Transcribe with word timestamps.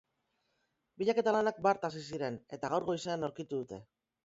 Bilaketa-lanak 1.01 1.59
bart 1.67 1.85
hasi 1.91 2.03
ziren, 2.07 2.41
eta 2.59 2.73
gaur 2.75 2.89
goizean 2.91 3.31
aurkitu 3.31 3.63
dute. 3.63 3.83